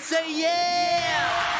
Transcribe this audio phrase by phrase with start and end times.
[0.00, 1.59] say yeah!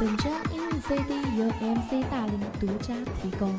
[0.00, 3.52] 本周音乐 CD 由 MC 大林独家提供。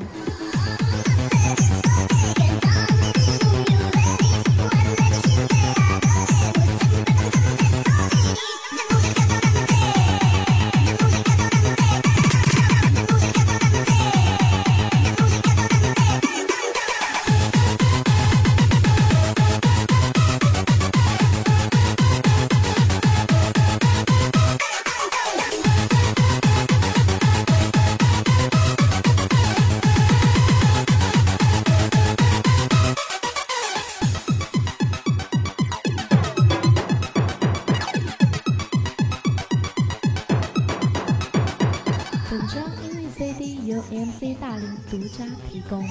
[43.90, 45.82] mc 大林独家提供。